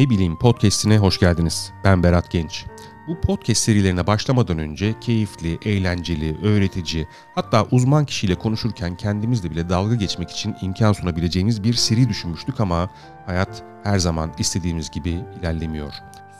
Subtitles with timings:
[0.00, 1.72] Ne bileyim podcast'ine hoş geldiniz.
[1.84, 2.66] Ben Berat Genç.
[3.08, 9.94] Bu podcast serilerine başlamadan önce keyifli, eğlenceli, öğretici, hatta uzman kişiyle konuşurken kendimizle bile dalga
[9.94, 12.90] geçmek için imkan sunabileceğimiz bir seri düşünmüştük ama
[13.26, 15.92] hayat her zaman istediğimiz gibi ilerlemiyor.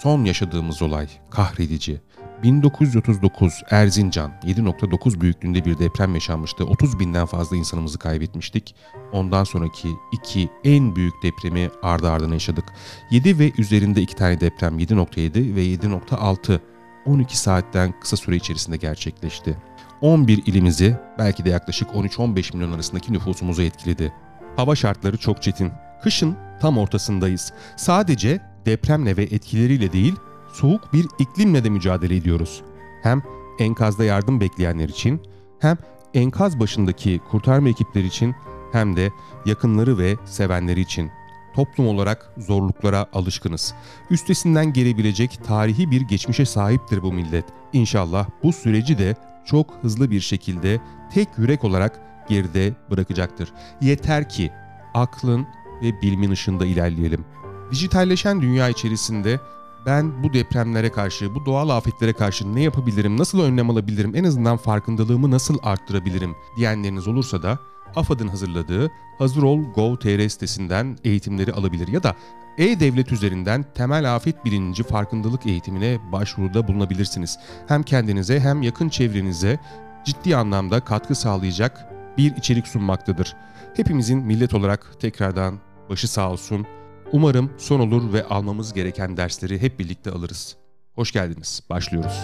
[0.03, 2.01] Son yaşadığımız olay kahredici.
[2.43, 6.65] 1939 Erzincan 7.9 büyüklüğünde bir deprem yaşanmıştı.
[6.65, 8.75] 30 binden fazla insanımızı kaybetmiştik.
[9.13, 12.65] Ondan sonraki iki en büyük depremi ardı ardına yaşadık.
[13.11, 16.61] 7 ve üzerinde iki tane deprem 7.7 ve 7.6
[17.07, 19.57] 12 saatten kısa süre içerisinde gerçekleşti.
[20.01, 24.13] 11 ilimizi belki de yaklaşık 13-15 milyon arasındaki nüfusumuzu etkiledi.
[24.57, 25.73] Hava şartları çok çetin.
[26.03, 27.53] Kışın tam ortasındayız.
[27.77, 30.15] Sadece depremle ve etkileriyle değil,
[30.53, 32.63] soğuk bir iklimle de mücadele ediyoruz.
[33.03, 33.23] Hem
[33.59, 35.23] enkazda yardım bekleyenler için,
[35.59, 35.77] hem
[36.15, 38.35] enkaz başındaki kurtarma ekipleri için
[38.73, 39.11] hem de
[39.47, 41.11] yakınları ve sevenleri için.
[41.55, 43.75] Toplum olarak zorluklara alışkınız.
[44.11, 47.45] Üstesinden gelebilecek tarihi bir geçmişe sahiptir bu millet.
[47.73, 50.81] İnşallah bu süreci de çok hızlı bir şekilde
[51.15, 53.53] tek yürek olarak geride bırakacaktır.
[53.81, 54.51] Yeter ki
[54.95, 55.47] aklın
[55.83, 57.25] ve bilimin ışığında ilerleyelim.
[57.71, 59.41] Dijitalleşen dünya içerisinde
[59.87, 64.57] ben bu depremlere karşı, bu doğal afetlere karşı ne yapabilirim, nasıl önlem alabilirim, en azından
[64.57, 67.59] farkındalığımı nasıl arttırabilirim diyenleriniz olursa da
[67.97, 72.15] AFAD'ın hazırladığı Hazırol Gov.tr sitesinden eğitimleri alabilir ya da
[72.59, 77.39] e-Devlet üzerinden temel afet bilinci farkındalık eğitimine başvuruda bulunabilirsiniz.
[77.69, 79.59] Hem kendinize hem yakın çevrenize
[80.05, 81.87] ciddi anlamda katkı sağlayacak
[82.19, 83.37] bir içerik sunmaktadır.
[83.75, 85.59] Hepimizin millet olarak tekrardan
[85.91, 86.67] başı sağ olsun.
[87.13, 90.57] Umarım son olur ve almamız gereken dersleri hep birlikte alırız.
[90.95, 91.63] Hoş geldiniz.
[91.71, 92.21] Başlıyoruz.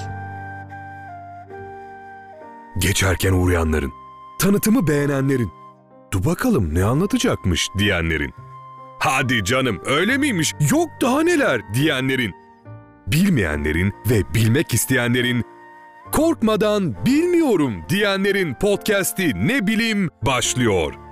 [2.79, 3.93] Geçerken uğrayanların,
[4.39, 5.51] tanıtımı beğenenlerin,
[6.13, 8.33] ''Du bakalım ne anlatacakmış?'' diyenlerin,
[8.99, 12.35] ''Hadi canım öyle miymiş, yok daha neler?'' diyenlerin,
[13.07, 15.45] bilmeyenlerin ve bilmek isteyenlerin,
[16.13, 21.06] ''Korkmadan bilmiyorum'' diyenlerin podcast'i Ne Bileyim başlıyor.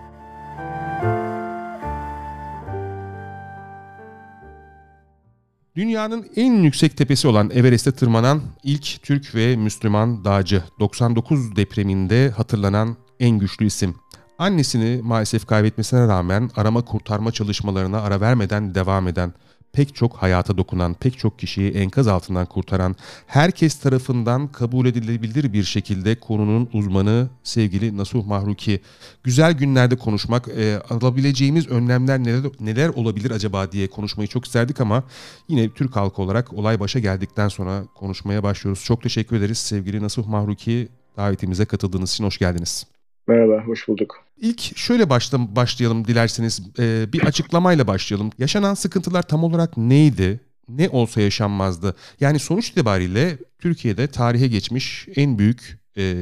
[5.76, 10.62] Dünyanın en yüksek tepesi olan Everest'e tırmanan ilk Türk ve Müslüman dağcı.
[10.80, 13.94] 99 depreminde hatırlanan en güçlü isim.
[14.38, 19.32] Annesini maalesef kaybetmesine rağmen arama kurtarma çalışmalarına ara vermeden devam eden,
[19.74, 22.96] pek çok hayata dokunan, pek çok kişiyi enkaz altından kurtaran,
[23.26, 28.80] herkes tarafından kabul edilebilir bir şekilde konunun uzmanı sevgili Nasuh Mahruki.
[29.24, 35.04] Güzel günlerde konuşmak, e, alabileceğimiz önlemler neler, neler olabilir acaba diye konuşmayı çok isterdik ama
[35.48, 38.84] yine Türk halkı olarak olay başa geldikten sonra konuşmaya başlıyoruz.
[38.84, 40.88] Çok teşekkür ederiz sevgili Nasuh Mahruki.
[41.16, 42.93] Davetimize katıldığınız için hoş geldiniz.
[43.26, 44.24] Merhaba, hoş bulduk.
[44.40, 46.62] İlk şöyle başla, başlayalım dilerseniz.
[46.78, 48.30] Ee, bir açıklamayla başlayalım.
[48.38, 50.40] Yaşanan sıkıntılar tam olarak neydi?
[50.68, 51.94] Ne olsa yaşanmazdı.
[52.20, 56.14] Yani sonuç itibariyle Türkiye'de tarihe geçmiş en büyük e,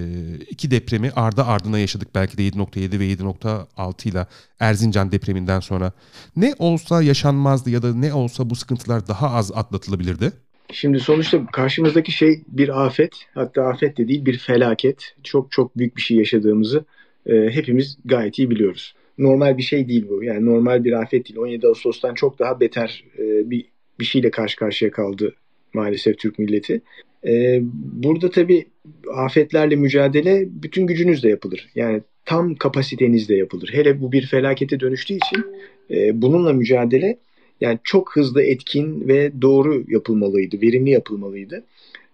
[0.50, 2.08] iki depremi ardı ardına yaşadık.
[2.14, 4.26] Belki de 7.7 ve 7.6 ile
[4.60, 5.92] Erzincan depreminden sonra.
[6.36, 10.32] Ne olsa yaşanmazdı ya da ne olsa bu sıkıntılar daha az atlatılabilirdi?
[10.72, 15.14] Şimdi sonuçta karşımızdaki şey bir afet, hatta afet de değil bir felaket.
[15.22, 16.84] Çok çok büyük bir şey yaşadığımızı
[17.26, 18.94] e, hepimiz gayet iyi biliyoruz.
[19.18, 20.24] Normal bir şey değil bu.
[20.24, 21.38] Yani normal bir afet değil.
[21.38, 23.64] 17 Ağustos'tan çok daha beter e, bir
[24.00, 25.34] bir şeyle karşı karşıya kaldı
[25.74, 26.80] maalesef Türk milleti.
[27.26, 27.60] E,
[28.02, 28.66] burada tabii
[29.14, 31.68] afetlerle mücadele bütün gücünüzle yapılır.
[31.74, 33.70] Yani tam kapasitenizle yapılır.
[33.72, 35.44] Hele bu bir felakete dönüştüğü için
[35.90, 37.18] e, bununla mücadele
[37.62, 41.64] yani çok hızlı, etkin ve doğru yapılmalıydı, verimli yapılmalıydı.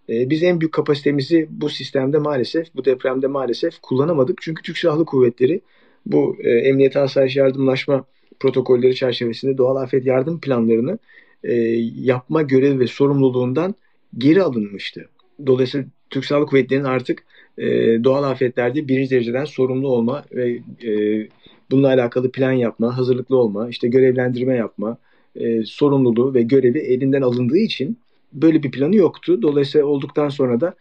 [0.09, 4.39] Ee, biz en büyük kapasitemizi bu sistemde maalesef, bu depremde maalesef kullanamadık.
[4.43, 5.61] Çünkü Türk Silahlı Kuvvetleri
[6.07, 8.05] bu e, emniyet asayiş yardımlaşma
[8.41, 10.99] protokolleri çerçevesinde doğal afet yardım planlarını
[11.45, 11.55] e,
[11.97, 13.75] yapma görevi ve sorumluluğundan
[14.19, 15.09] geri alınmıştı.
[15.47, 17.25] Dolayısıyla Türk Silahlı Kuvvetleri'nin artık
[17.59, 17.65] e,
[18.05, 20.93] doğal afetlerde birinci dereceden sorumlu olma ve e,
[21.71, 24.99] bununla alakalı plan yapma, hazırlıklı olma, işte görevlendirme yapma,
[25.41, 27.99] e, sorumluluğu ve görevi elinden alındığı için
[28.33, 29.43] böyle bir planı yoktu.
[29.43, 30.75] Dolayısıyla olduktan sonra da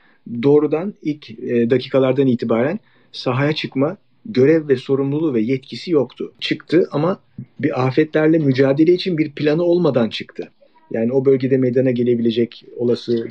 [0.43, 2.79] doğrudan ilk e, dakikalardan itibaren
[3.11, 6.33] sahaya çıkma görev ve sorumluluğu ve yetkisi yoktu.
[6.39, 7.19] Çıktı ama
[7.59, 10.49] bir afetlerle mücadele için bir planı olmadan çıktı.
[10.91, 13.27] Yani o bölgede meydana gelebilecek olası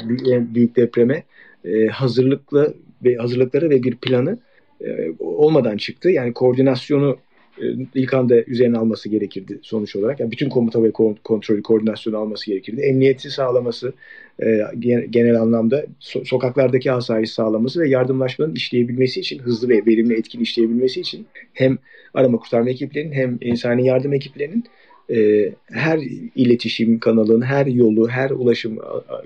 [0.55, 1.23] büyük depreme
[1.65, 2.75] e, hazırlıklı
[3.05, 4.39] ve hazırlıkları ve bir planı
[4.81, 4.87] e,
[5.19, 6.11] olmadan çıktı.
[6.11, 7.19] Yani koordinasyonu
[7.63, 7.65] e,
[7.95, 10.21] ilk anda üzerine alması gerekirdi sonuç olarak.
[10.21, 10.91] Yani bütün komuta ve
[11.25, 12.81] kontrolü, koordinasyonu alması gerekirdi.
[12.81, 13.93] Emniyeti sağlaması
[14.43, 14.61] e,
[15.11, 21.27] genel anlamda sokaklardaki asayiş sağlaması ve yardımlaşmanın işleyebilmesi için, hızlı ve verimli etkin işleyebilmesi için
[21.53, 21.79] hem
[22.15, 24.65] arama kurtarma ekiplerinin hem insani yardım ekiplerinin
[25.11, 25.99] e, her
[26.37, 28.79] iletişim kanalının, her yolu, her ulaşım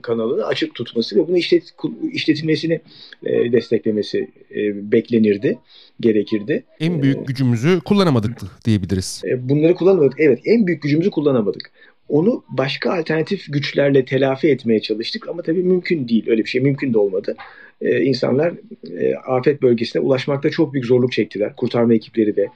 [0.02, 1.74] kanalını açık tutması ve bunu işlet,
[2.12, 2.80] işletilmesini
[3.26, 5.58] e, desteklemesi e, beklenirdi,
[6.00, 6.64] gerekirdi.
[6.80, 9.22] En büyük gücümüzü kullanamadık diyebiliriz.
[9.24, 10.20] E, bunları kullanamadık.
[10.20, 11.70] Evet, en büyük gücümüzü kullanamadık.
[12.08, 16.24] Onu başka alternatif güçlerle telafi etmeye çalıştık ama tabii mümkün değil.
[16.28, 17.36] Öyle bir şey mümkün de olmadı.
[17.80, 18.52] Ee, insanlar
[18.98, 21.56] e, afet bölgesine ulaşmakta çok büyük zorluk çektiler.
[21.56, 22.48] Kurtarma ekipleri de, e,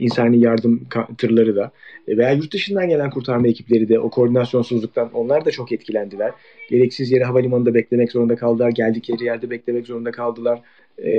[0.00, 0.86] insani yardım
[1.18, 1.72] tırları da
[2.08, 6.32] e, veya yurt dışından gelen kurtarma ekipleri de o koordinasyonsuzluktan onlar da çok etkilendiler.
[6.70, 8.70] Gereksiz yere havalimanında beklemek zorunda kaldılar.
[8.70, 10.60] Geldikleri yerde beklemek zorunda kaldılar.
[10.98, 11.10] E,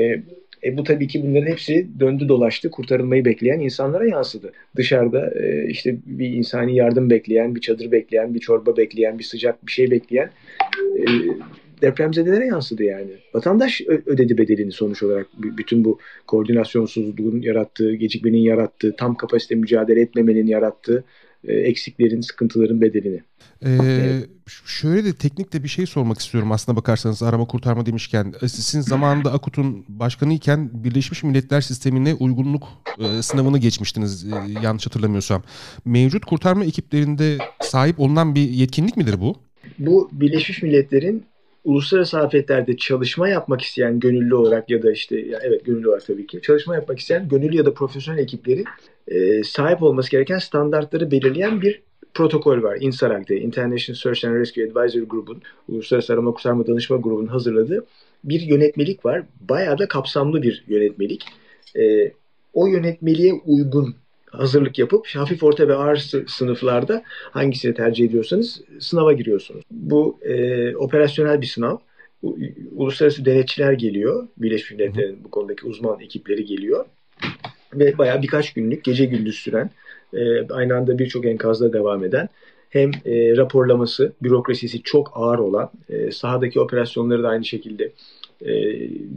[0.63, 4.51] e bu tabii ki bunların hepsi döndü dolaştı kurtarılmayı bekleyen insanlara yansıdı.
[4.75, 9.67] Dışarıda e, işte bir insani yardım bekleyen, bir çadır bekleyen, bir çorba bekleyen, bir sıcak
[9.67, 10.29] bir şey bekleyen
[10.97, 11.03] e,
[11.81, 13.11] depremzedelere yansıdı yani.
[13.33, 20.47] Vatandaş ödedi bedelini sonuç olarak bütün bu koordinasyonsuzluğun yarattığı, gecikmenin yarattığı, tam kapasite mücadele etmemenin
[20.47, 21.03] yarattığı
[21.47, 23.21] e, eksiklerin, sıkıntıların bedelini.
[23.65, 24.19] Ee,
[24.65, 28.33] şöyle de teknik de bir şey sormak istiyorum aslında bakarsanız arama kurtarma demişken.
[28.41, 32.67] E, sizin zamanında AKUT'un başkanı iken Birleşmiş Milletler Sistemi'ne uygunluk
[32.99, 35.43] e, sınavını geçmiştiniz e, yanlış hatırlamıyorsam.
[35.85, 39.35] Mevcut kurtarma ekiplerinde sahip olunan bir yetkinlik midir bu?
[39.79, 41.23] Bu Birleşmiş Milletler'in
[41.63, 46.27] uluslararası afetlerde çalışma yapmak isteyen gönüllü olarak ya da işte ya evet gönüllü olarak tabii
[46.27, 48.63] ki çalışma yapmak isteyen gönüllü ya da profesyonel ekipleri
[49.07, 51.81] e, sahip olması gereken standartları belirleyen bir
[52.13, 52.77] protokol var.
[52.81, 57.85] INSARAG International Search and Rescue Advisory Group'un, Uluslararası Arama Kurtarma Danışma Grubu'nun hazırladığı
[58.23, 59.23] bir yönetmelik var.
[59.49, 61.25] Bayağı da kapsamlı bir yönetmelik.
[61.75, 62.11] E,
[62.53, 63.95] o yönetmeliğe uygun
[64.31, 65.97] hazırlık yapıp hafif orta ve ağır
[66.27, 69.63] sınıflarda hangisini tercih ediyorsanız sınava giriyorsunuz.
[69.71, 71.77] Bu e, operasyonel bir sınav.
[72.71, 74.27] Uluslararası denetçiler geliyor.
[74.37, 76.85] Birleşmiş Milletler'in bu konudaki uzman ekipleri geliyor.
[77.73, 79.69] Ve bayağı birkaç günlük gece gündüz süren
[80.13, 82.29] e, aynı anda birçok enkazda devam eden
[82.69, 87.91] hem e, raporlaması, bürokrasisi çok ağır olan, e, sahadaki operasyonları da aynı şekilde
[88.45, 88.51] e,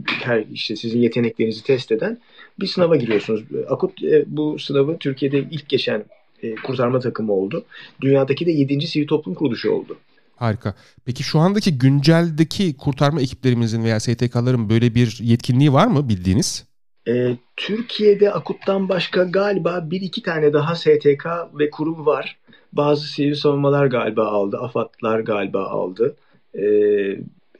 [0.05, 2.17] her işte sizin yeteneklerinizi test eden
[2.59, 3.43] bir sınava giriyorsunuz.
[3.69, 6.05] Akut e, bu sınavı Türkiye'de ilk geçen
[6.43, 7.65] e, kurtarma takımı oldu.
[8.01, 8.87] Dünyadaki de 7.
[8.87, 9.97] sivil toplum kuruluşu oldu.
[10.35, 10.75] Harika.
[11.05, 16.65] Peki şu andaki günceldeki kurtarma ekiplerimizin veya STK'ların böyle bir yetkinliği var mı bildiğiniz?
[17.07, 21.25] E, Türkiye'de Akut'tan başka galiba bir iki tane daha STK
[21.59, 22.37] ve kurum var.
[22.73, 26.15] Bazı sivil savunmalar galiba aldı, AFAD'lar galiba aldı.
[26.53, 26.63] E,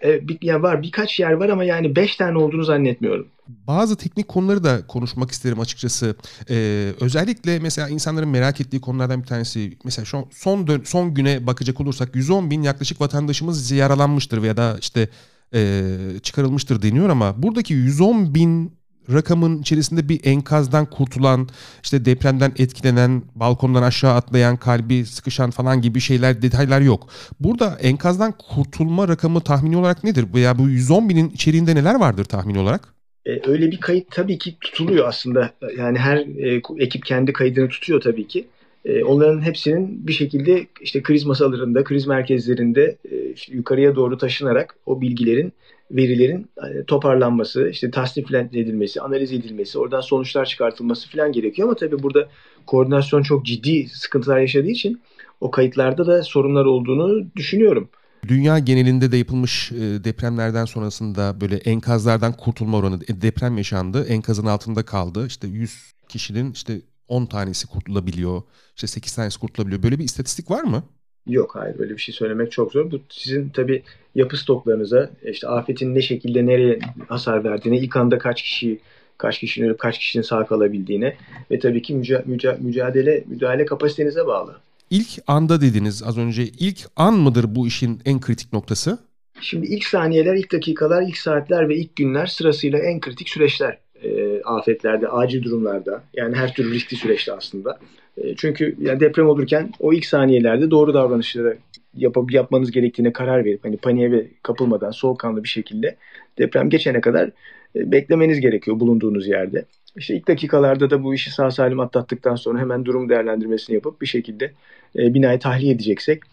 [0.04, 3.28] e, bir, yani var birkaç yer var ama yani beş tane olduğunu zannetmiyorum.
[3.48, 6.16] Bazı teknik konuları da konuşmak isterim açıkçası.
[6.50, 11.48] Ee, özellikle mesela insanların merak ettiği konulardan bir tanesi mesela şu son dön- son güne
[11.48, 15.10] bakacak olursak 110 bin yaklaşık vatandaşımız yaralanmıştır veya da işte
[15.54, 15.92] e,
[16.24, 18.75] çıkarılmıştır deniyor ama buradaki 110 bin
[19.14, 21.50] rakamın içerisinde bir enkazdan kurtulan,
[21.84, 27.08] işte depremden etkilenen, balkondan aşağı atlayan, kalbi sıkışan falan gibi şeyler, detaylar yok.
[27.40, 30.26] Burada enkazdan kurtulma rakamı tahmini olarak nedir?
[30.34, 32.96] Veya bu 110 binin içeriğinde neler vardır tahmini olarak?
[33.26, 35.52] E, öyle bir kayıt tabii ki tutuluyor aslında.
[35.78, 38.48] Yani her e, ekip kendi kaydını tutuyor tabii ki.
[38.86, 42.98] E, onların hepsinin bir şekilde işte kriz masalarında, kriz merkezlerinde
[43.36, 45.54] işte yukarıya doğru taşınarak o bilgilerin
[45.92, 51.68] verilerin e, toparlanması, işte tasnif edilmesi, analiz edilmesi, oradan sonuçlar çıkartılması falan gerekiyor.
[51.68, 52.30] Ama tabii burada
[52.66, 55.02] koordinasyon çok ciddi sıkıntılar yaşadığı için
[55.42, 57.90] o kayıtlarda da sorunlar olduğunu düşünüyorum.
[58.28, 64.06] Dünya genelinde de yapılmış e, depremlerden sonrasında böyle enkazlardan kurtulma oranı e, deprem yaşandı.
[64.08, 65.28] Enkazın altında kaldı.
[65.28, 68.42] İşte 100 kişinin işte 10 tanesi kurtulabiliyor.
[68.76, 69.84] İşte 8 tanesi kurtulabiliyor.
[69.84, 70.84] Böyle bir istatistik var mı?
[71.28, 72.92] Yok hayır böyle bir şey söylemek çok zor.
[72.92, 73.84] Bu sizin tabi
[74.16, 78.80] yapı stoklarınıza işte afetin ne şekilde nereye hasar verdiğine, ilk anda kaç kişi
[79.18, 81.16] kaç kişinin ölüp kaç kişinin sağ kalabildiğine
[81.52, 84.56] ve tabii ki müca, müca, mücadele müdahale kapasitenize bağlı.
[84.90, 88.98] İlk anda dediniz az önce ilk an mıdır bu işin en kritik noktası?
[89.42, 94.42] Şimdi ilk saniyeler, ilk dakikalar, ilk saatler ve ilk günler sırasıyla en kritik süreçler e,
[94.42, 97.80] afetlerde, acil durumlarda yani her türlü riskli süreçte aslında.
[98.18, 101.58] E, çünkü yani deprem olurken o ilk saniyelerde doğru davranışları
[101.94, 105.96] yapıp yapmanız gerektiğine karar verip hani paniğe kapılmadan soğukkanlı bir şekilde
[106.38, 107.28] deprem geçene kadar
[107.76, 109.66] e, beklemeniz gerekiyor bulunduğunuz yerde.
[109.98, 114.06] İşte ilk dakikalarda da bu işi sağ salim atlattıktan sonra hemen durum değerlendirmesini yapıp bir
[114.06, 114.52] şekilde
[114.96, 116.24] binayı tahliye edeceksek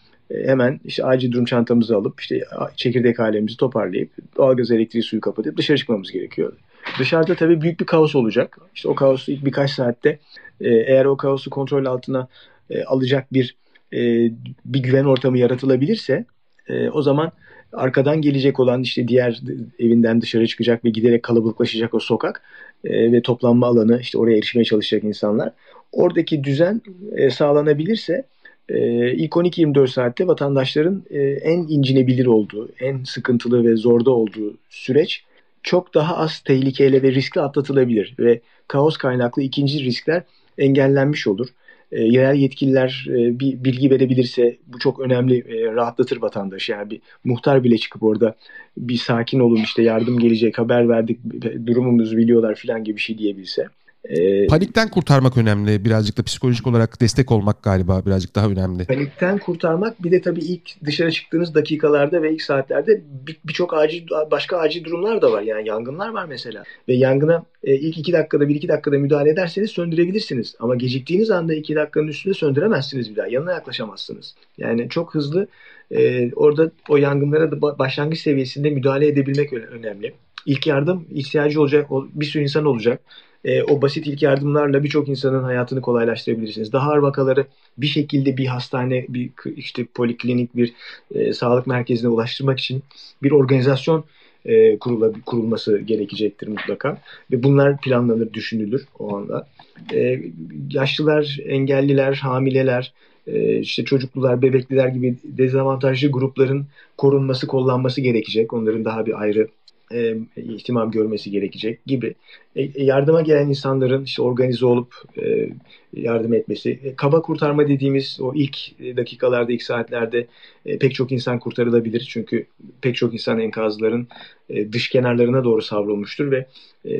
[0.45, 2.41] hemen işte acil durum çantamızı alıp işte
[2.75, 6.53] çekirdek alemimizi toparlayıp doğalgaz elektriği suyu kapatıp dışarı çıkmamız gerekiyor.
[6.99, 8.57] Dışarıda tabii büyük bir kaos olacak.
[8.75, 10.19] İşte o kaosu ilk birkaç saatte
[10.61, 12.27] e, eğer o kaosu kontrol altına
[12.69, 13.55] e, alacak bir
[13.93, 14.31] e,
[14.65, 16.25] bir güven ortamı yaratılabilirse
[16.67, 17.31] e, o zaman
[17.73, 19.41] arkadan gelecek olan işte diğer
[19.79, 22.41] evinden dışarı çıkacak ve giderek kalabalıklaşacak o sokak
[22.83, 25.51] e, ve toplanma alanı işte oraya erişmeye çalışacak insanlar
[25.93, 26.81] Oradaki düzen
[27.15, 28.25] e, sağlanabilirse
[28.69, 35.23] e, ilk 12-24 saatte vatandaşların e, en incinebilir olduğu, en sıkıntılı ve zorda olduğu süreç
[35.63, 40.23] çok daha az tehlikeyle ve riskli atlatılabilir ve kaos kaynaklı ikinci riskler
[40.57, 41.47] engellenmiş olur.
[41.91, 46.71] E, yerel yetkililer e, bir bilgi verebilirse bu çok önemli e, rahatlatır vatandaşı.
[46.71, 48.35] Yani bir muhtar bile çıkıp orada
[48.77, 51.19] bir sakin olun işte yardım gelecek haber verdik
[51.65, 53.67] durumumuzu biliyorlar filan gibi bir şey diyebilse.
[54.09, 55.85] Ee, Panikten kurtarmak önemli.
[55.85, 58.85] Birazcık da psikolojik olarak destek olmak galiba birazcık daha önemli.
[58.85, 63.01] Panikten kurtarmak bir de tabii ilk dışarı çıktığınız dakikalarda ve ilk saatlerde
[63.45, 65.41] birçok bir acil başka acil durumlar da var.
[65.41, 66.63] Yani yangınlar var mesela.
[66.87, 70.55] Ve yangına e, ilk iki dakikada bir iki dakikada müdahale ederseniz söndürebilirsiniz.
[70.59, 73.27] Ama geciktiğiniz anda iki dakikanın üstünde söndüremezsiniz bir daha.
[73.27, 74.35] Yanına yaklaşamazsınız.
[74.57, 75.47] Yani çok hızlı
[75.91, 80.13] e, orada o yangınlara da başlangıç seviyesinde müdahale edebilmek önemli.
[80.45, 83.01] İlk yardım ihtiyacı olacak bir sürü insan olacak
[83.45, 86.73] e, o basit ilk yardımlarla birçok insanın hayatını kolaylaştırabilirsiniz.
[86.73, 87.45] Daha ağır vakaları
[87.77, 90.73] bir şekilde bir hastane, bir işte poliklinik, bir
[91.15, 92.83] e, sağlık merkezine ulaştırmak için
[93.23, 94.05] bir organizasyon
[94.45, 97.01] e, kurula, kurulması gerekecektir mutlaka.
[97.31, 99.47] Ve bunlar planlanır, düşünülür o anda.
[99.93, 100.21] E,
[100.69, 102.93] yaşlılar, engelliler, hamileler,
[103.27, 106.65] e, işte çocuklular, bebekliler gibi dezavantajlı grupların
[106.97, 108.53] korunması, kollanması gerekecek.
[108.53, 109.47] Onların daha bir ayrı
[109.91, 112.15] e, ihtimam görmesi gerekecek gibi.
[112.55, 115.49] E, yardıma gelen insanların işte organize olup e,
[115.93, 116.79] yardım etmesi.
[116.83, 118.57] E, kaba kurtarma dediğimiz o ilk
[118.97, 120.27] dakikalarda, ilk saatlerde
[120.65, 122.07] e, pek çok insan kurtarılabilir.
[122.09, 122.45] Çünkü
[122.81, 124.07] pek çok insan enkazların
[124.49, 126.45] e, dış kenarlarına doğru savrulmuştur ve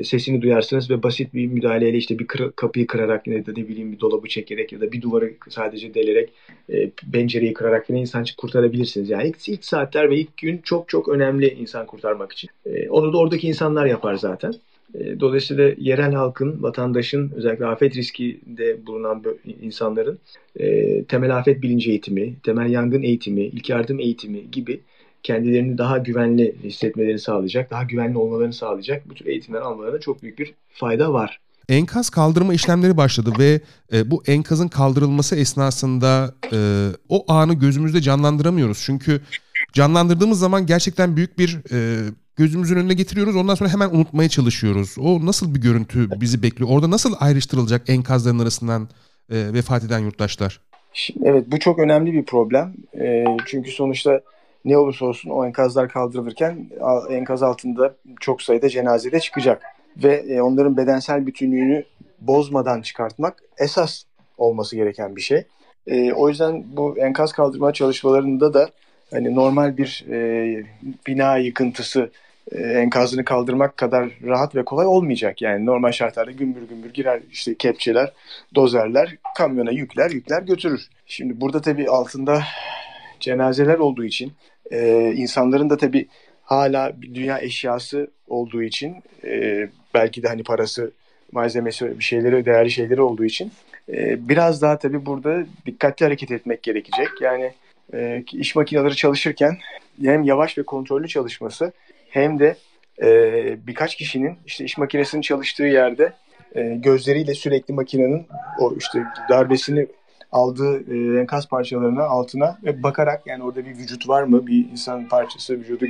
[0.03, 3.99] sesini duyarsınız ve basit bir müdahaleyle işte bir kapıyı kırarak ya da ne bileyim bir
[3.99, 6.29] dolabı çekerek ya da bir duvarı sadece delerek
[7.13, 9.09] pencereyi kırarak yine insan kurtarabilirsiniz.
[9.09, 12.49] Yani ilk, ilk saatler ve ilk gün çok çok önemli insan kurtarmak için.
[12.89, 14.53] Onu da oradaki insanlar yapar zaten.
[14.93, 19.23] E, dolayısıyla yerel halkın, vatandaşın, özellikle afet riskinde bulunan
[19.61, 20.19] insanların
[20.59, 24.81] e, temel afet bilinci eğitimi, temel yangın eğitimi, ilk yardım eğitimi gibi
[25.23, 30.39] kendilerini daha güvenli hissetmelerini sağlayacak, daha güvenli olmalarını sağlayacak bu tür eğitimler almalarına çok büyük
[30.39, 31.39] bir fayda var.
[31.69, 33.61] Enkaz kaldırma işlemleri başladı ve
[33.93, 38.81] e, bu enkazın kaldırılması esnasında e, o anı gözümüzde canlandıramıyoruz.
[38.85, 39.21] Çünkü
[39.73, 43.35] canlandırdığımız zaman gerçekten büyük bir e, gözümüzün önüne getiriyoruz.
[43.35, 44.95] Ondan sonra hemen unutmaya çalışıyoruz.
[44.99, 46.69] O nasıl bir görüntü bizi bekliyor?
[46.73, 48.89] Orada nasıl ayrıştırılacak enkazların arasından
[49.29, 50.59] e, vefat eden yurttaşlar?
[50.93, 52.73] Şimdi, evet bu çok önemli bir problem.
[52.99, 54.21] E, çünkü sonuçta
[54.65, 56.69] ne olursa olsun o enkazlar kaldırılırken
[57.09, 59.63] enkaz altında çok sayıda cenazede çıkacak.
[59.97, 61.83] Ve e, onların bedensel bütünlüğünü
[62.21, 64.03] bozmadan çıkartmak esas
[64.37, 65.43] olması gereken bir şey.
[65.87, 68.69] E, o yüzden bu enkaz kaldırma çalışmalarında da
[69.13, 70.63] hani normal bir e,
[71.07, 72.11] bina yıkıntısı
[72.51, 75.41] e, enkazını kaldırmak kadar rahat ve kolay olmayacak.
[75.41, 78.13] Yani normal şartlarda gümbür gümbür girer işte kepçeler,
[78.55, 80.87] dozerler, kamyona yükler, yükler götürür.
[81.05, 82.43] Şimdi burada tabii altında
[83.19, 84.33] cenazeler olduğu için
[84.71, 86.07] e, insanların da tabii
[86.43, 90.91] hala dünya eşyası olduğu için e, belki de hani parası,
[91.31, 93.51] malzemesi, bir şeyleri, değerli şeyleri olduğu için
[93.89, 97.07] e, biraz daha tabii burada dikkatli hareket etmek gerekecek.
[97.21, 97.51] Yani
[97.93, 99.57] e, iş makineleri çalışırken
[100.03, 101.71] hem yavaş ve kontrollü çalışması
[102.09, 102.55] hem de
[103.01, 103.07] e,
[103.67, 106.13] birkaç kişinin işte iş makinesinin çalıştığı yerde
[106.55, 108.27] e, gözleriyle sürekli makinenin
[108.59, 109.87] o işte darbesini
[110.31, 115.07] aldığı e, enkaz parçalarına altına ve bakarak yani orada bir vücut var mı bir insan
[115.07, 115.85] parçası vücudu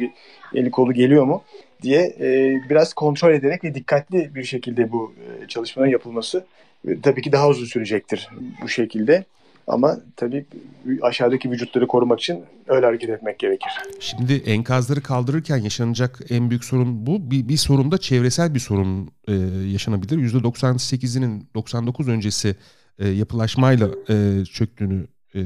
[0.53, 1.43] eli kolu geliyor mu
[1.81, 6.45] diye e, biraz kontrol ederek ve dikkatli bir şekilde bu e, çalışmanın yapılması
[6.87, 8.29] e, tabii ki daha uzun sürecektir
[8.61, 9.23] bu şekilde.
[9.67, 10.45] Ama tabii
[11.01, 13.71] aşağıdaki vücutları korumak için öyle hareket etmek gerekir.
[13.99, 17.31] Şimdi enkazları kaldırırken yaşanacak en büyük sorun bu.
[17.31, 19.33] Bir, bir sorun da çevresel bir sorun e,
[19.71, 20.17] yaşanabilir.
[20.17, 22.55] %98'inin 99 öncesi
[22.99, 25.41] e, yapılaşmayla e, çöktüğünü e,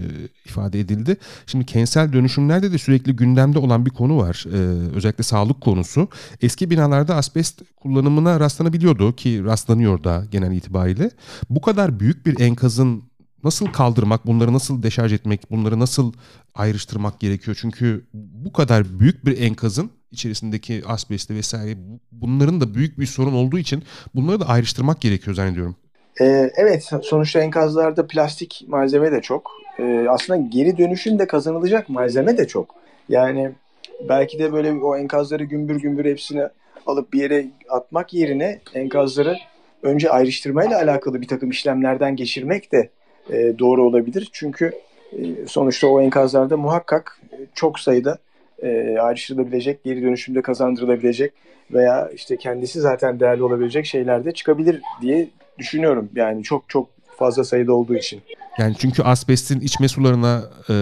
[0.45, 1.17] ifade edildi.
[1.45, 4.45] Şimdi kentsel dönüşümlerde de sürekli gündemde olan bir konu var.
[4.53, 4.57] E,
[4.95, 6.07] özellikle sağlık konusu.
[6.41, 11.11] Eski binalarda asbest kullanımına rastlanabiliyordu ki rastlanıyor da genel itibariyle.
[11.49, 13.03] Bu kadar büyük bir enkazın
[13.43, 16.13] nasıl kaldırmak, bunları nasıl deşarj etmek, bunları nasıl
[16.55, 17.57] ayrıştırmak gerekiyor?
[17.61, 21.77] Çünkü bu kadar büyük bir enkazın içerisindeki asbesti vesaire
[22.11, 23.83] bunların da büyük bir sorun olduğu için
[24.15, 25.75] bunları da ayrıştırmak gerekiyor zannediyorum.
[26.21, 29.51] Ee, evet sonuçta enkazlarda plastik malzeme de çok.
[29.79, 32.75] Ee, aslında geri dönüşüm de kazanılacak malzeme de çok.
[33.09, 33.51] Yani
[34.09, 36.47] belki de böyle o enkazları gümbür gümbür hepsini
[36.85, 39.37] alıp bir yere atmak yerine enkazları
[39.83, 42.89] önce ayrıştırmayla alakalı bir takım işlemlerden geçirmek de
[43.29, 44.29] e, doğru olabilir.
[44.33, 44.71] Çünkü
[45.11, 47.21] e, sonuçta o enkazlarda muhakkak
[47.53, 48.17] çok sayıda
[48.63, 51.33] e, ayrıştırılabilecek, geri dönüşümde kazandırılabilecek
[51.71, 56.09] veya işte kendisi zaten değerli olabilecek şeyler de çıkabilir diye düşünüyorum.
[56.15, 58.21] Yani çok çok fazla sayıda olduğu için.
[58.57, 60.75] Yani çünkü asbestin içme sularına e,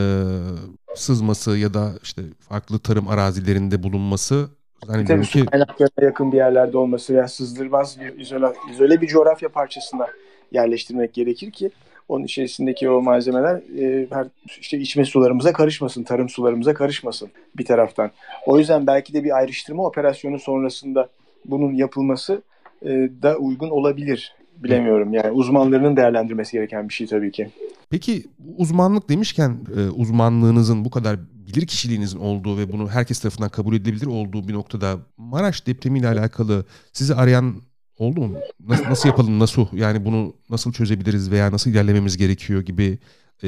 [0.95, 4.49] sızması ya da işte farklı tarım arazilerinde bulunması
[4.85, 5.45] zannediyorum Tabii ki...
[5.45, 10.07] kaynaklarına yakın bir yerlerde olması veya sızdırmaz bir izole, izole bir coğrafya parçasına
[10.51, 11.71] yerleştirmek gerekir ki
[12.09, 14.27] onun içerisindeki o malzemeler e, her
[14.59, 18.11] işte içme sularımıza karışmasın, tarım sularımıza karışmasın bir taraftan.
[18.45, 21.09] O yüzden belki de bir ayrıştırma operasyonu sonrasında
[21.45, 22.41] bunun yapılması
[22.81, 22.89] e,
[23.21, 24.35] da uygun olabilir.
[24.57, 27.49] Bilemiyorum yani uzmanlarının değerlendirmesi gereken bir şey tabii ki.
[27.89, 28.23] Peki
[28.57, 34.05] uzmanlık demişken e, uzmanlığınızın bu kadar bilir kişiliğinizin olduğu ve bunu herkes tarafından kabul edilebilir
[34.05, 37.55] olduğu bir noktada Maraş depremiyle alakalı sizi arayan
[37.97, 38.37] oldu mu?
[38.67, 42.97] Nasıl, nasıl yapalım, nasıl yani bunu nasıl çözebiliriz veya nasıl ilerlememiz gerekiyor gibi
[43.43, 43.47] e,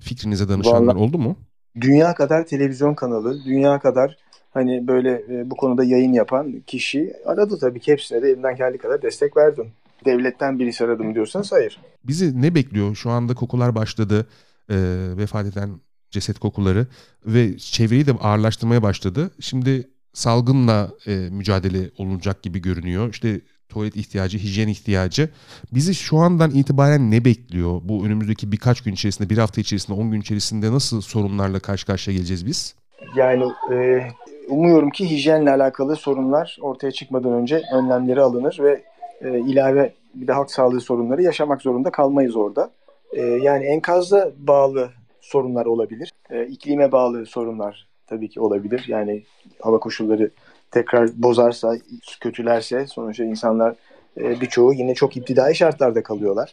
[0.00, 1.36] fikrinize danışanlar Vallahi, oldu mu?
[1.80, 4.16] Dünya kadar televizyon kanalı, dünya kadar
[4.50, 8.78] hani böyle e, bu konuda yayın yapan kişi aradı tabii ki hepsine de elimden geldiği
[8.78, 9.66] kadar destek verdim.
[10.04, 11.80] Devletten birisi aradım diyorsanız hayır.
[12.04, 12.94] Bizi ne bekliyor?
[12.94, 14.26] Şu anda kokular başladı.
[14.70, 14.76] E,
[15.16, 15.70] vefat eden
[16.10, 16.86] ceset kokuları
[17.26, 19.30] ve çevreyi de ağırlaştırmaya başladı.
[19.40, 23.10] Şimdi salgınla e, mücadele olunacak gibi görünüyor.
[23.10, 25.28] İşte tuvalet ihtiyacı, hijyen ihtiyacı.
[25.72, 27.80] Bizi şu andan itibaren ne bekliyor?
[27.84, 32.16] Bu önümüzdeki birkaç gün içerisinde, bir hafta içerisinde, on gün içerisinde nasıl sorunlarla karşı karşıya
[32.16, 32.74] geleceğiz biz?
[33.16, 34.02] Yani e,
[34.48, 38.82] umuyorum ki hijyenle alakalı sorunlar ortaya çıkmadan önce önlemleri alınır ve
[39.20, 42.70] e, ilave bir de halk sağlığı sorunları yaşamak zorunda kalmayız orada.
[43.12, 46.12] E, yani enkazda bağlı sorunlar olabilir.
[46.30, 48.84] E, iklime bağlı sorunlar tabii ki olabilir.
[48.88, 49.22] Yani
[49.60, 50.30] hava koşulları
[50.70, 51.76] tekrar bozarsa,
[52.20, 53.74] kötülerse sonuçta insanlar
[54.20, 56.52] e, birçoğu yine çok iptidai şartlarda kalıyorlar.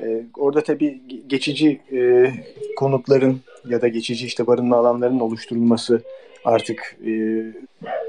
[0.00, 2.30] E, orada tabii geçici e,
[2.76, 6.02] konutların ya da geçici işte barınma alanlarının oluşturulması
[6.44, 7.12] artık e,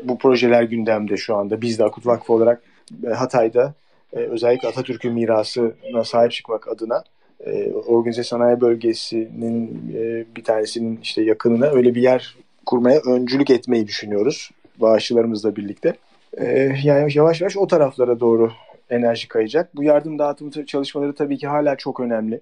[0.03, 1.61] bu projeler gündemde şu anda.
[1.61, 2.61] Biz de Akut Vakfı olarak
[3.07, 3.73] e, Hatay'da
[4.13, 7.03] e, özellikle Atatürk'ün mirasına sahip çıkmak adına
[7.45, 13.87] e, organize sanayi bölgesinin e, bir tanesinin işte yakınına öyle bir yer kurmaya öncülük etmeyi
[13.87, 15.93] düşünüyoruz bağışçılarımızla birlikte.
[16.37, 18.51] E, yani yavaş yavaş o taraflara doğru
[18.89, 19.75] enerji kayacak.
[19.75, 22.41] Bu yardım dağıtım çalışmaları tabii ki hala çok önemli.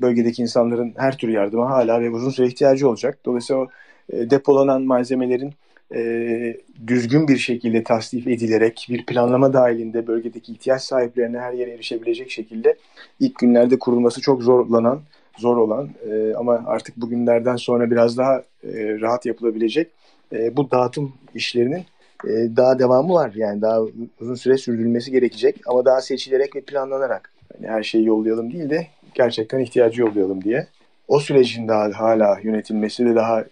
[0.00, 3.18] Bölgedeki insanların her tür yardıma hala ve uzun süre ihtiyacı olacak.
[3.24, 3.68] Dolayısıyla o
[4.12, 5.52] e, depolanan malzemelerin
[5.94, 6.56] e,
[6.86, 12.76] düzgün bir şekilde tasnif edilerek bir planlama dahilinde bölgedeki ihtiyaç sahiplerine her yere erişebilecek şekilde
[13.20, 15.00] ilk günlerde kurulması çok zorlanan,
[15.38, 18.42] zor olan e, ama artık bugünlerden sonra biraz daha
[18.74, 19.90] rahat yapılabilecek
[20.34, 21.84] e, bu dağıtım işlerinin
[22.24, 23.32] e, daha devamı var.
[23.34, 23.80] Yani daha
[24.20, 28.86] uzun süre sürdürülmesi gerekecek ama daha seçilerek ve planlanarak yani her şeyi yollayalım değil de
[29.14, 30.66] gerçekten ihtiyacı yollayalım diye.
[31.08, 33.44] O sürecin daha hala yönetilmesi ve daha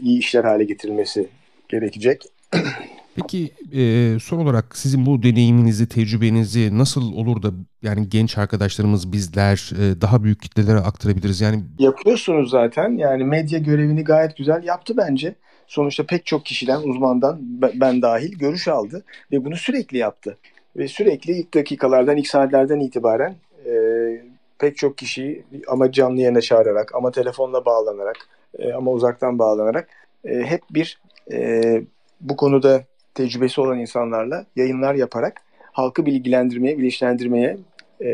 [0.00, 1.28] iyi işler hale getirilmesi
[1.68, 2.24] gerekecek.
[3.16, 7.50] Peki e, son olarak sizin bu deneyiminizi, tecrübenizi nasıl olur da
[7.82, 11.40] yani genç arkadaşlarımız bizler e, daha büyük kitlelere aktarabiliriz?
[11.40, 12.96] Yani yapıyorsunuz zaten.
[12.96, 15.34] Yani medya görevini gayet güzel yaptı bence.
[15.68, 17.38] Sonuçta pek çok kişiden, uzmandan
[17.74, 20.36] ben dahil görüş aldı ve bunu sürekli yaptı.
[20.76, 23.34] Ve sürekli ilk dakikalardan, ilk saatlerden itibaren
[23.66, 23.72] e,
[24.58, 28.16] pek çok kişiyi ama canlı yayına çağırarak, ama telefonla bağlanarak,
[28.58, 29.88] e, ama uzaktan bağlanarak
[30.24, 31.00] e, hep bir
[31.32, 31.62] e,
[32.20, 37.58] bu konuda tecrübesi olan insanlarla yayınlar yaparak halkı bilgilendirmeye, bilinçlendirmeye
[38.00, 38.10] e,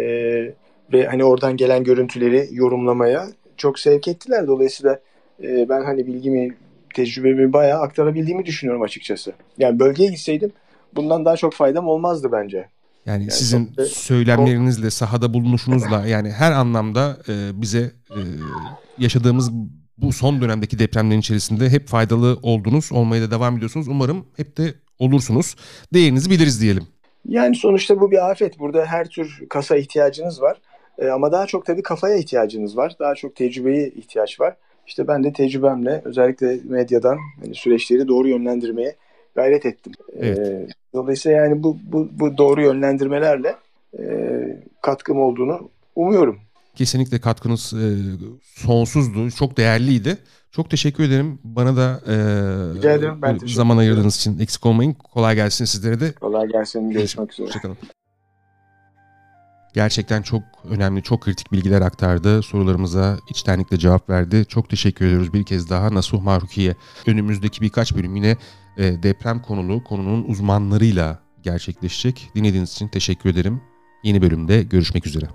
[0.92, 4.46] ve hani oradan gelen görüntüleri yorumlamaya çok sevk ettiler.
[4.46, 5.00] Dolayısıyla
[5.42, 6.54] e, ben hani bilgimi,
[6.94, 9.32] tecrübemi bayağı aktarabildiğimi düşünüyorum açıkçası.
[9.58, 10.52] Yani bölgeye gitseydim
[10.96, 12.68] bundan daha çok faydam olmazdı bence.
[13.06, 18.20] Yani, yani sizin de, söylemlerinizle, sahada bulunuşunuzla yani her anlamda e, bize e,
[18.98, 19.50] yaşadığımız
[19.98, 23.88] bu son dönemdeki depremlerin içerisinde hep faydalı oldunuz, olmaya da devam ediyorsunuz.
[23.88, 25.56] Umarım hep de olursunuz.
[25.94, 26.86] Değerinizi biliriz diyelim.
[27.28, 28.58] Yani sonuçta bu bir afet.
[28.58, 30.60] Burada her tür kasa ihtiyacınız var.
[30.98, 32.96] E, ama daha çok tabii kafaya ihtiyacınız var.
[33.00, 34.56] Daha çok tecrübeye ihtiyaç var.
[34.86, 38.96] İşte ben de tecrübemle özellikle medyadan hani süreçleri doğru yönlendirmeye
[39.34, 39.92] gayret ettim.
[40.16, 40.38] Evet.
[40.38, 43.56] E, dolayısıyla yani bu, bu, bu doğru yönlendirmelerle
[43.98, 44.04] e,
[44.82, 46.38] katkım olduğunu umuyorum.
[46.74, 47.86] Kesinlikle katkınız e,
[48.42, 49.30] sonsuzdu.
[49.30, 50.18] Çok değerliydi.
[50.50, 51.38] Çok teşekkür ederim.
[51.44, 53.22] Bana da e, ederim.
[53.22, 54.92] Ben zaman ayırdığınız için eksik olmayın.
[54.92, 56.12] Kolay gelsin sizlere de.
[56.12, 56.90] Kolay gelsin.
[56.90, 57.46] Görüşmek üzere.
[57.46, 57.76] Hoşçakalın.
[59.74, 62.42] Gerçekten çok önemli, çok kritik bilgiler aktardı.
[62.42, 64.44] Sorularımıza içtenlikle cevap verdi.
[64.48, 66.74] Çok teşekkür ediyoruz bir kez daha Nasuh Maruki'ye.
[67.06, 68.36] Önümüzdeki birkaç bölüm yine
[68.76, 72.30] e, deprem konulu, konunun uzmanlarıyla gerçekleşecek.
[72.34, 73.60] Dinlediğiniz için teşekkür ederim.
[74.02, 75.26] Yeni bölümde görüşmek üzere.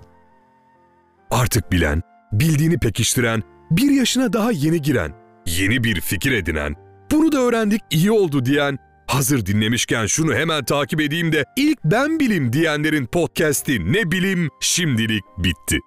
[1.30, 5.12] Artık bilen, bildiğini pekiştiren, bir yaşına daha yeni giren,
[5.46, 6.76] yeni bir fikir edinen,
[7.12, 8.78] bunu da öğrendik iyi oldu diyen,
[9.10, 15.24] hazır dinlemişken şunu hemen takip edeyim de ilk ben bilim diyenlerin podcast'i ne bilim şimdilik
[15.38, 15.78] bitti.